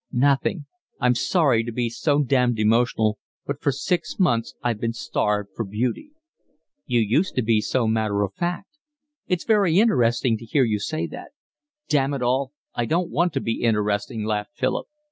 "Nothing. 0.11 0.65
I'm 0.99 1.13
sorry 1.13 1.63
to 1.63 1.71
be 1.71 1.87
so 1.87 2.23
damned 2.23 2.57
emotional, 2.57 3.19
but 3.45 3.61
for 3.61 3.71
six 3.71 4.17
months 4.17 4.55
I've 4.63 4.79
been 4.81 4.93
starved 4.93 5.51
for 5.55 5.63
beauty." 5.63 6.09
"You 6.87 6.99
used 7.01 7.35
to 7.35 7.43
be 7.43 7.61
so 7.61 7.87
matter 7.87 8.23
of 8.23 8.33
fact. 8.33 8.79
It's 9.27 9.43
very 9.43 9.77
interesting 9.79 10.39
to 10.39 10.45
hear 10.45 10.63
you 10.63 10.79
say 10.79 11.05
that." 11.05 11.33
"Damn 11.87 12.15
it 12.15 12.23
all, 12.23 12.51
I 12.73 12.85
don't 12.85 13.11
want 13.11 13.31
to 13.33 13.41
be 13.41 13.61
interesting," 13.61 14.23
laughed 14.25 14.53
Philip. 14.55 14.87